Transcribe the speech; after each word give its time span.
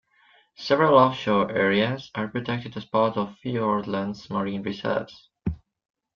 Several 0.55 0.97
offshore 0.97 1.51
areas 1.51 2.09
are 2.15 2.27
protected 2.27 2.75
as 2.75 2.85
part 2.85 3.17
of 3.17 3.37
Fiordland's 3.45 4.31
marine 4.31 4.63
reserves. 4.63 5.29